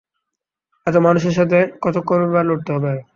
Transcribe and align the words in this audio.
এত 0.87 0.95
মানুষের 1.05 1.33
সাথে 1.39 1.57
কতক্ষণই 1.83 2.29
বা 2.33 2.41
লড়তে 2.43 2.71
পারে। 2.75 3.01